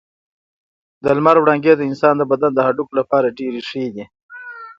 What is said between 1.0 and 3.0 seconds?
د لمر وړانګې د انسان د بدن د هډوکو